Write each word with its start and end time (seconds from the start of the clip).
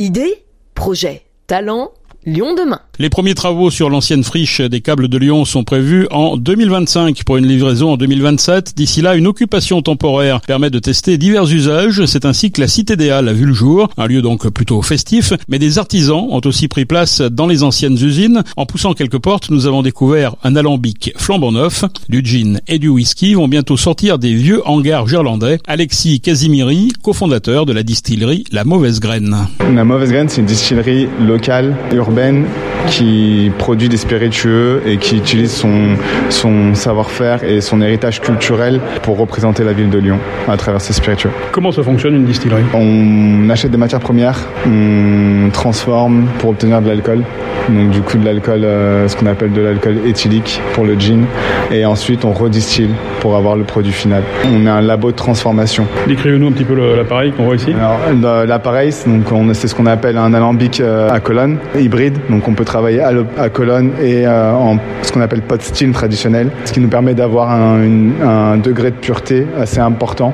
Idée, 0.00 0.44
projet, 0.74 1.22
talent, 1.48 1.92
Lyon 2.24 2.54
demain. 2.54 2.82
Les 3.00 3.10
premiers 3.10 3.34
travaux 3.34 3.70
sur 3.70 3.90
l'ancienne 3.90 4.24
friche 4.24 4.60
des 4.60 4.80
câbles 4.80 5.06
de 5.06 5.18
Lyon 5.18 5.44
sont 5.44 5.62
prévus 5.62 6.08
en 6.10 6.36
2025 6.36 7.22
pour 7.22 7.36
une 7.36 7.46
livraison 7.46 7.92
en 7.92 7.96
2027. 7.96 8.72
D'ici 8.74 9.02
là, 9.02 9.14
une 9.14 9.28
occupation 9.28 9.82
temporaire 9.82 10.40
permet 10.40 10.68
de 10.68 10.80
tester 10.80 11.16
divers 11.16 11.44
usages. 11.44 12.04
C'est 12.06 12.24
ainsi 12.24 12.50
que 12.50 12.60
la 12.60 12.66
Cité 12.66 12.96
des 12.96 13.10
Halles 13.10 13.28
a 13.28 13.32
vu 13.32 13.46
le 13.46 13.52
jour, 13.52 13.88
un 13.98 14.08
lieu 14.08 14.20
donc 14.20 14.48
plutôt 14.48 14.82
festif, 14.82 15.32
mais 15.46 15.60
des 15.60 15.78
artisans 15.78 16.26
ont 16.28 16.40
aussi 16.44 16.66
pris 16.66 16.86
place 16.86 17.20
dans 17.20 17.46
les 17.46 17.62
anciennes 17.62 17.94
usines. 17.94 18.42
En 18.56 18.66
poussant 18.66 18.94
quelques 18.94 19.18
portes, 19.18 19.48
nous 19.50 19.68
avons 19.68 19.82
découvert 19.82 20.34
un 20.42 20.56
alambic 20.56 21.12
flambant 21.16 21.52
neuf, 21.52 21.84
du 22.08 22.20
gin 22.24 22.60
et 22.66 22.80
du 22.80 22.88
whisky 22.88 23.34
vont 23.34 23.46
bientôt 23.46 23.76
sortir 23.76 24.18
des 24.18 24.34
vieux 24.34 24.60
hangars 24.66 25.06
gerlandais. 25.06 25.60
Alexis 25.68 26.20
Casimiri, 26.20 26.88
cofondateur 27.00 27.64
de 27.64 27.72
la 27.72 27.84
distillerie 27.84 28.42
La 28.50 28.64
Mauvaise 28.64 28.98
Graine. 28.98 29.36
La 29.72 29.84
Mauvaise 29.84 30.10
Graine, 30.10 30.28
c'est 30.28 30.40
une 30.40 30.46
distillerie 30.46 31.06
locale, 31.20 31.76
urbaine, 31.92 32.44
qui 32.86 33.50
produit 33.58 33.88
des 33.88 33.96
spiritueux 33.96 34.82
et 34.86 34.96
qui 34.96 35.16
utilise 35.16 35.52
son, 35.52 35.96
son 36.30 36.74
savoir-faire 36.74 37.44
et 37.44 37.60
son 37.60 37.80
héritage 37.82 38.20
culturel 38.20 38.80
pour 39.02 39.18
représenter 39.18 39.64
la 39.64 39.72
ville 39.72 39.90
de 39.90 39.98
Lyon 39.98 40.18
à 40.48 40.56
travers 40.56 40.80
ses 40.80 40.92
spiritueux. 40.92 41.30
Comment 41.52 41.72
ça 41.72 41.82
fonctionne 41.82 42.14
une 42.14 42.24
distillerie? 42.24 42.64
On 42.74 43.48
achète 43.50 43.70
des 43.70 43.76
matières 43.76 44.00
premières, 44.00 44.38
on 44.66 45.50
transforme 45.52 46.26
pour 46.38 46.50
obtenir 46.50 46.80
de 46.80 46.88
l'alcool. 46.88 47.24
Donc 47.68 47.90
du 47.90 48.00
coup 48.00 48.16
de 48.16 48.24
l'alcool, 48.24 48.64
euh, 48.64 49.08
ce 49.08 49.16
qu'on 49.16 49.26
appelle 49.26 49.52
de 49.52 49.60
l'alcool 49.60 49.96
éthylique 50.06 50.60
pour 50.72 50.84
le 50.84 50.98
gin. 50.98 51.24
Et 51.70 51.84
ensuite 51.84 52.24
on 52.24 52.32
redistille 52.32 52.90
pour 53.20 53.36
avoir 53.36 53.56
le 53.56 53.64
produit 53.64 53.92
final. 53.92 54.22
On 54.52 54.66
a 54.66 54.72
un 54.72 54.80
labo 54.80 55.10
de 55.10 55.16
transformation. 55.16 55.86
Décrivez-nous 56.06 56.48
un 56.48 56.52
petit 56.52 56.64
peu 56.64 56.74
l'appareil 56.96 57.32
qu'on 57.32 57.44
voit 57.44 57.56
ici. 57.56 57.72
Alors 57.72 58.46
l'appareil, 58.46 58.92
c'est 58.92 59.68
ce 59.68 59.74
qu'on 59.74 59.86
appelle 59.86 60.16
un 60.16 60.32
alambic 60.32 60.80
euh, 60.80 61.10
à 61.10 61.20
colonne 61.20 61.58
hybride. 61.78 62.16
Donc 62.30 62.48
on 62.48 62.54
peut 62.54 62.64
travailler 62.64 63.02
à, 63.02 63.48
colonne 63.50 63.92
et 64.02 64.26
euh, 64.26 64.52
en 64.52 64.78
ce 65.02 65.12
qu'on 65.12 65.20
appelle 65.20 65.42
pot 65.42 65.60
still 65.60 65.92
traditionnel, 65.92 66.50
ce 66.64 66.72
qui 66.72 66.80
nous 66.80 66.88
permet 66.88 67.14
d'avoir 67.14 67.50
un, 67.50 67.80
un, 68.22 68.56
degré 68.56 68.90
de 68.90 68.96
pureté 68.96 69.46
assez 69.58 69.80
important, 69.80 70.32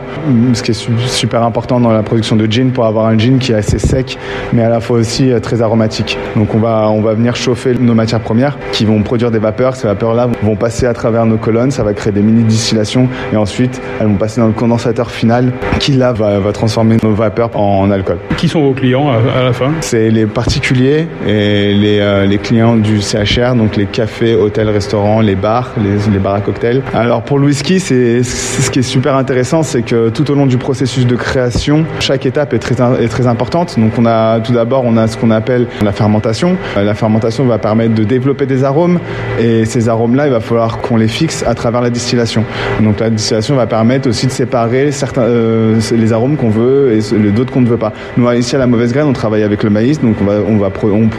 ce 0.52 0.62
qui 0.62 0.70
est 0.70 1.08
super 1.08 1.42
important 1.42 1.80
dans 1.80 1.92
la 1.92 2.02
production 2.02 2.36
de 2.36 2.46
gin 2.50 2.70
pour 2.70 2.86
avoir 2.86 3.06
un 3.06 3.18
gin 3.18 3.38
qui 3.38 3.52
est 3.52 3.56
assez 3.56 3.78
sec, 3.78 4.18
mais 4.52 4.62
à 4.62 4.68
la 4.68 4.80
fois 4.80 4.98
aussi 4.98 5.30
très 5.42 5.62
aromatique. 5.62 6.18
Donc 6.36 6.54
on 6.54 6.58
va 6.58 6.88
on 6.90 7.00
va 7.00 7.14
venir 7.14 7.23
chauffer 7.32 7.74
nos 7.74 7.94
matières 7.94 8.20
premières 8.20 8.58
qui 8.72 8.84
vont 8.84 9.02
produire 9.02 9.30
des 9.30 9.38
vapeurs. 9.38 9.76
Ces 9.76 9.86
vapeurs-là 9.86 10.28
vont 10.42 10.56
passer 10.56 10.86
à 10.86 10.92
travers 10.92 11.26
nos 11.26 11.36
colonnes, 11.36 11.70
ça 11.70 11.82
va 11.82 11.94
créer 11.94 12.12
des 12.12 12.20
mini 12.20 12.44
distillations 12.44 13.08
et 13.32 13.36
ensuite 13.36 13.80
elles 14.00 14.06
vont 14.06 14.16
passer 14.16 14.40
dans 14.40 14.46
le 14.46 14.52
condensateur 14.52 15.10
final 15.10 15.52
qui 15.80 15.92
là 15.92 16.12
va, 16.12 16.38
va 16.38 16.52
transformer 16.52 16.96
nos 17.02 17.14
vapeurs 17.14 17.50
en, 17.58 17.90
alcool. 17.90 18.18
Qui 18.36 18.48
sont 18.48 18.62
vos 18.62 18.72
clients 18.72 19.10
à, 19.10 19.42
la 19.42 19.52
fin? 19.52 19.72
C'est 19.80 20.10
les 20.10 20.26
particuliers 20.26 21.06
et 21.26 21.74
les, 21.74 22.00
euh, 22.00 22.26
les, 22.26 22.38
clients 22.38 22.76
du 22.76 23.00
CHR, 23.00 23.54
donc 23.54 23.76
les 23.76 23.86
cafés, 23.86 24.34
hôtels, 24.34 24.68
restaurants, 24.68 25.20
les 25.20 25.34
bars, 25.34 25.70
les, 25.78 26.10
les 26.12 26.18
bars 26.18 26.34
à 26.34 26.40
cocktails. 26.40 26.82
Alors 26.94 27.22
pour 27.22 27.38
le 27.38 27.46
whisky, 27.46 27.80
c'est 27.80 28.22
ce 28.22 28.70
qui 28.70 28.80
est 28.80 28.82
super 28.82 29.16
intéressant, 29.16 29.62
c'est 29.62 29.82
que 29.82 30.08
tout 30.10 30.30
au 30.30 30.34
long 30.34 30.46
du 30.46 30.58
processus 30.58 31.06
de 31.06 31.16
création, 31.16 31.84
chaque 32.00 32.26
étape 32.26 32.52
est 32.52 32.58
très, 32.58 32.74
est 33.02 33.08
très 33.08 33.26
importante. 33.26 33.78
Donc 33.78 33.92
on 33.98 34.06
a 34.06 34.40
tout 34.40 34.52
d'abord 34.52 34.84
on 34.84 34.96
a 34.96 35.06
ce 35.06 35.16
qu'on 35.16 35.30
appelle 35.30 35.66
la 35.82 35.92
fermentation. 35.92 36.56
La 36.76 36.94
fermentation 36.94 37.13
va 37.46 37.58
permettre 37.58 37.94
de 37.94 38.04
développer 38.04 38.46
des 38.46 38.64
arômes 38.64 38.98
et 39.40 39.64
ces 39.64 39.88
arômes-là, 39.88 40.26
il 40.26 40.32
va 40.32 40.40
falloir 40.40 40.78
qu'on 40.78 40.96
les 40.96 41.08
fixe 41.08 41.44
à 41.46 41.54
travers 41.54 41.80
la 41.80 41.90
distillation. 41.90 42.44
Donc 42.80 43.00
la 43.00 43.10
distillation 43.10 43.56
va 43.56 43.66
permettre 43.66 44.08
aussi 44.08 44.26
de 44.26 44.32
séparer 44.32 44.92
certains 44.92 45.22
euh, 45.22 45.80
les 45.92 46.12
arômes 46.12 46.36
qu'on 46.36 46.50
veut 46.50 46.92
et 46.92 47.00
les 47.16 47.30
d'autres 47.30 47.52
qu'on 47.52 47.60
ne 47.60 47.68
veut 47.68 47.76
pas. 47.76 47.92
Nous 48.16 48.30
ici 48.32 48.56
à 48.56 48.58
la 48.58 48.66
mauvaise 48.66 48.92
graine, 48.92 49.06
on 49.06 49.12
travaille 49.12 49.42
avec 49.42 49.62
le 49.62 49.70
maïs, 49.70 50.00
donc 50.00 50.16
on 50.20 50.24
va 50.24 50.34
on 50.46 50.56
va 50.56 50.70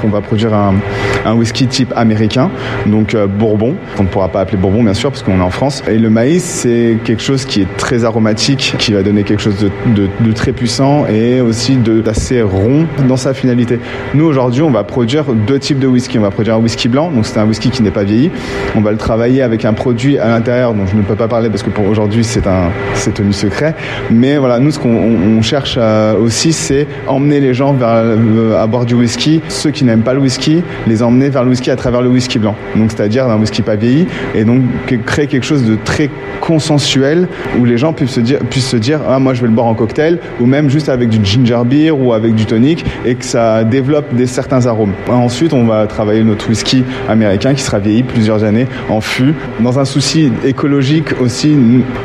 on, 0.04 0.08
va 0.10 0.22
produire 0.22 0.54
un, 0.54 1.34
whisky 1.36 1.68
type 1.68 1.94
américain, 1.96 2.50
donc 2.86 3.16
euh, 3.16 3.28
bourbon, 3.28 3.76
qu'on 3.96 4.04
ne 4.04 4.08
pourra 4.08 4.30
pas 4.30 4.42
appeler 4.42 4.58
bourbon 4.58 4.84
bien 4.84 4.94
sûr 4.94 5.12
parce 5.12 5.23
qu'on 5.23 5.40
est 5.40 5.44
en 5.44 5.50
France. 5.50 5.84
Et 5.88 5.98
le 5.98 6.10
maïs, 6.10 6.44
c'est 6.44 6.98
quelque 7.04 7.22
chose 7.22 7.45
qui 7.45 7.61
est 7.61 7.78
très 7.78 8.05
aromatique, 8.05 8.76
qui 8.78 8.94
va 8.94 9.04
donner 9.04 9.23
quelque 9.23 9.42
chose 9.42 9.58
de, 9.86 10.08
de 10.20 10.32
très 10.34 10.52
puissant 10.52 11.05
et 11.08 11.42
aussi 11.42 11.78
d'assez 11.78 12.42
rond 12.42 12.86
dans 13.08 13.17
sa 13.17 13.34
finalité. 13.34 13.80
Nous 14.14 14.26
aujourd'hui, 14.26 14.61
on 14.61 14.72
va 14.72 14.84
produire 14.84 15.26
deux 15.48 15.60
types 15.60 15.74
de 15.80 15.87
whisky. 15.87 16.17
On 16.17 16.21
va 16.21 16.31
produire 16.31 16.55
un 16.55 16.59
whisky 16.59 16.87
blanc, 16.87 17.11
donc 17.11 17.25
c'est 17.25 17.39
un 17.39 17.45
whisky 17.45 17.69
qui 17.69 17.83
n'est 17.83 17.91
pas 17.91 18.03
vieilli. 18.03 18.31
On 18.75 18.81
va 18.81 18.91
le 18.91 18.97
travailler 18.97 19.41
avec 19.41 19.65
un 19.65 19.73
produit 19.73 20.17
à 20.17 20.27
l'intérieur 20.27 20.73
dont 20.73 20.86
je 20.86 20.95
ne 20.95 21.02
peux 21.02 21.15
pas 21.15 21.27
parler 21.27 21.49
parce 21.49 21.63
que 21.63 21.69
pour 21.69 21.87
aujourd'hui 21.87 22.23
c'est 22.23 22.47
un 22.47 22.69
c'est 22.93 23.13
tenu 23.13 23.33
secret. 23.33 23.75
Mais 24.11 24.37
voilà, 24.37 24.59
nous 24.59 24.71
ce 24.71 24.80
qu'on 24.80 25.41
cherche 25.41 25.75
euh, 25.77 26.17
aussi, 26.17 26.53
c'est 26.53 26.87
emmener 27.08 27.39
les 27.39 27.53
gens 27.53 27.73
vers 27.73 27.89
euh, 27.93 28.61
à 28.61 28.67
boire 28.67 28.86
du 28.86 28.95
whisky. 28.95 29.41
Ceux 29.49 29.71
qui 29.71 29.83
n'aiment 29.83 30.03
pas 30.03 30.13
le 30.13 30.19
whisky, 30.19 30.63
les 30.87 31.03
emmener 31.03 31.30
vers 31.30 31.43
le 31.43 31.49
whisky 31.49 31.71
à 31.71 31.75
travers 31.75 32.02
le 32.02 32.09
whisky 32.09 32.39
blanc. 32.39 32.55
Donc 32.75 32.92
c'est-à-dire 32.92 33.27
un 33.27 33.37
whisky 33.37 33.61
pas 33.61 33.75
vieilli 33.75 34.07
et 34.33 34.43
donc 34.43 34.61
créer 35.05 35.27
quelque 35.27 35.45
chose 35.45 35.65
de 35.65 35.75
très 35.83 36.09
consensuel 36.42 37.27
où 37.59 37.65
les 37.65 37.77
gens 37.77 37.93
puissent 37.93 38.11
se 38.11 38.19
dire 38.19 38.39
puissent 38.39 38.69
se 38.69 38.77
dire 38.77 38.99
ah 39.09 39.19
moi 39.19 39.33
je 39.33 39.42
vais 39.42 39.47
le 39.47 39.53
boire 39.53 39.67
en 39.67 39.73
cocktail 39.73 40.19
ou 40.39 40.45
même 40.45 40.69
juste 40.69 40.89
avec 40.89 41.09
du 41.09 41.23
ginger 41.23 41.61
beer 41.65 41.92
ou 41.92 42.13
avec 42.13 42.36
du 42.36 42.45
tonic 42.45 42.86
et 43.05 43.15
que 43.15 43.25
ça 43.25 43.63
développe 43.63 44.13
des 44.13 44.25
certains 44.25 44.65
arômes. 44.65 44.93
Ensuite, 45.09 45.53
on 45.53 45.64
va 45.65 45.87
travailler 45.87 46.23
notre 46.23 46.49
whisky 46.49 46.83
américain 47.09 47.53
qui 47.53 47.61
sera 47.61 47.80
vieilli 47.80 48.03
plusieurs 48.03 48.43
années 48.43 48.67
en 48.89 49.02
fût. 49.02 49.33
Dans 49.59 49.80
un 49.80 49.86
souci 49.86 50.31
écologique 50.43 51.09
aussi, 51.21 51.55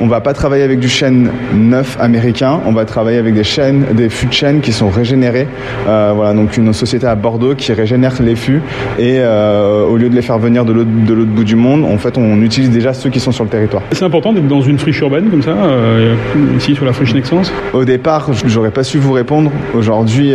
on 0.00 0.06
va 0.06 0.21
pas 0.21 0.32
travailler 0.32 0.62
avec 0.62 0.81
du 0.81 0.88
chêne 0.88 1.31
neuf 1.54 1.97
américain, 2.00 2.60
on 2.66 2.72
va 2.72 2.84
travailler 2.84 3.19
avec 3.19 3.34
des 3.34 3.44
chênes, 3.44 3.84
des 3.93 4.09
fûts 4.09 4.26
de 4.26 4.32
chêne 4.32 4.60
qui 4.60 4.72
sont 4.72 4.88
régénérés. 4.88 5.47
Euh, 5.88 6.12
voilà, 6.15 6.34
donc 6.34 6.56
une 6.56 6.72
société 6.72 7.06
à 7.06 7.15
Bordeaux 7.15 7.54
qui 7.54 7.72
régénère 7.72 8.15
les 8.20 8.37
fûts 8.37 8.62
et 8.99 9.19
euh, 9.19 9.84
au 9.87 9.97
lieu 9.97 10.09
de 10.09 10.15
les 10.15 10.22
faire 10.22 10.38
venir 10.38 10.65
de 10.65 10.72
l'autre 10.72 10.91
de 10.91 11.15
l'autre 11.15 11.31
bout 11.31 11.44
du 11.44 11.56
monde, 11.56 11.84
en 11.84 11.99
fait, 11.99 12.19
on 12.19 12.43
utilise 12.43 12.70
déjà 12.70 12.93
ceux 12.93 13.10
qui 13.10 13.20
sont 13.20 13.32
sur 13.32 13.44
le 13.44 13.50
territoire. 13.50 13.82
C'est 13.93 14.04
important 14.04 14.32
d'être 14.32 14.49
dans 14.49 14.60
une 14.60 14.78
friche 14.78 15.00
urbaine 15.00 15.31
comme 15.31 15.43
ça, 15.43 15.50
euh, 15.50 16.15
ici 16.56 16.75
sur 16.75 16.84
la 16.84 16.93
friche 16.93 17.15
Nexence? 17.15 17.53
Au 17.72 17.84
départ, 17.84 18.31
j'aurais 18.47 18.70
pas 18.70 18.84
su 18.84 18.99
vous 18.99 19.12
répondre. 19.12 19.50
Aujourd'hui, 19.75 20.32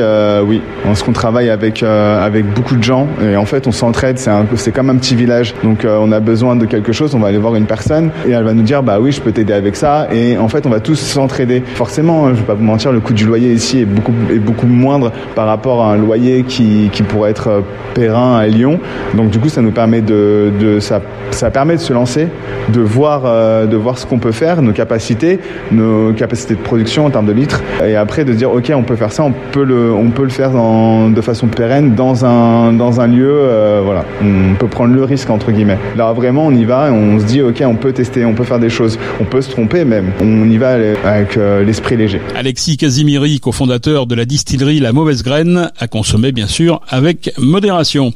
oui, 0.47 0.61
ce 0.93 1.03
qu'on 1.03 1.11
travaille 1.11 1.49
avec 1.49 1.83
avec 1.83 2.45
beaucoup 2.53 2.75
de 2.75 2.83
gens 2.83 3.07
et 3.21 3.35
en 3.35 3.45
fait, 3.45 3.67
on 3.67 3.71
s'entraide. 3.71 4.17
C'est 4.17 4.31
c'est 4.55 4.71
comme 4.71 4.89
un 4.89 4.95
petit 4.95 5.15
village. 5.15 5.53
Donc, 5.63 5.85
on 5.87 6.11
a 6.11 6.19
besoin 6.19 6.55
de 6.55 6.65
quelque 6.65 6.91
chose, 6.91 7.15
on 7.15 7.19
va 7.19 7.27
aller 7.27 7.37
voir 7.37 7.55
une 7.55 7.65
personne 7.65 8.11
et 8.27 8.31
elle 8.31 8.43
va 8.43 8.53
nous 8.53 8.63
dire 8.63 8.83
bah 8.83 8.99
oui, 8.99 9.11
je 9.11 9.21
peux 9.21 9.31
t'aider 9.31 9.53
avec 9.53 9.75
ça. 9.75 10.07
Et 10.11 10.37
en 10.37 10.47
fait, 10.47 10.65
on 10.65 10.69
va 10.69 10.79
tous 10.79 10.95
s'entraider. 10.95 11.63
Forcément, 11.75 12.27
hein, 12.27 12.31
je 12.33 12.39
vais 12.39 12.45
pas 12.45 12.53
vous 12.53 12.63
mentir, 12.63 12.91
le 12.91 12.99
coût 12.99 13.13
du 13.13 13.25
loyer 13.25 13.53
ici 13.53 13.81
est 13.81 13.85
beaucoup 13.85 14.13
est 14.31 14.39
beaucoup 14.39 14.67
moindre 14.67 15.11
par 15.35 15.47
rapport 15.47 15.83
à 15.83 15.93
un 15.93 15.97
loyer 15.97 16.43
qui 16.43 16.89
qui 16.91 17.03
pourrait 17.03 17.31
être 17.31 17.63
périn 17.93 18.37
à 18.37 18.47
Lyon. 18.47 18.79
Donc, 19.13 19.29
du 19.29 19.39
coup, 19.39 19.49
ça 19.49 19.61
nous 19.61 19.71
permet 19.71 20.01
de, 20.01 20.51
de 20.59 20.79
ça 20.79 21.01
ça 21.31 21.51
permet 21.51 21.75
de 21.75 21.81
se 21.81 21.93
lancer, 21.93 22.27
de 22.69 22.81
voir, 22.81 23.23
euh, 23.25 23.65
de 23.65 23.75
voir 23.75 23.97
ce 23.97 24.05
qu'on 24.05 24.19
peut 24.19 24.31
faire, 24.31 24.61
nos 24.61 24.71
capacités, 24.71 25.39
nos 25.71 26.13
capacités 26.13 26.55
de 26.55 26.59
production 26.59 27.05
en 27.05 27.09
termes 27.09 27.25
de 27.25 27.33
litres, 27.33 27.61
et 27.85 27.95
après 27.95 28.23
de 28.23 28.33
dire 28.33 28.51
ok 28.51 28.71
on 28.75 28.83
peut 28.83 28.95
faire 28.95 29.11
ça, 29.11 29.23
on 29.23 29.33
peut 29.51 29.63
le, 29.63 29.93
on 29.93 30.09
peut 30.09 30.23
le 30.23 30.29
faire 30.29 30.51
dans, 30.51 31.09
de 31.09 31.21
façon 31.21 31.47
pérenne 31.47 31.93
dans 31.95 32.25
un, 32.25 32.73
dans 32.73 33.01
un 33.01 33.04
lieu, 33.07 33.29
euh, 33.29 33.81
voilà, 33.83 34.05
on 34.21 34.55
peut 34.55 34.67
prendre 34.67 34.93
le 34.93 35.03
risque 35.03 35.29
entre 35.29 35.51
guillemets. 35.51 35.77
Là 35.95 36.13
vraiment 36.13 36.47
on 36.47 36.51
y 36.51 36.65
va 36.65 36.87
et 36.87 36.91
on 36.91 37.19
se 37.19 37.25
dit 37.25 37.41
ok 37.41 37.63
on 37.65 37.75
peut 37.75 37.91
tester, 37.91 38.25
on 38.25 38.33
peut 38.33 38.43
faire 38.43 38.59
des 38.59 38.69
choses, 38.69 38.97
on 39.19 39.25
peut 39.25 39.41
se 39.41 39.49
tromper 39.49 39.85
même, 39.85 40.11
on 40.21 40.49
y 40.49 40.57
va 40.57 40.71
avec 41.03 41.37
euh, 41.37 41.63
l'esprit 41.63 41.97
léger. 41.97 42.21
Alexis 42.35 42.77
Casimiri, 42.77 43.39
cofondateur 43.39 44.05
de 44.07 44.15
la 44.15 44.25
distillerie 44.25 44.79
La 44.79 44.93
Mauvaise 44.93 45.23
Graine, 45.23 45.71
a 45.77 45.87
consommé 45.87 46.31
bien 46.31 46.47
sûr 46.47 46.81
avec 46.89 47.31
modération. 47.37 48.13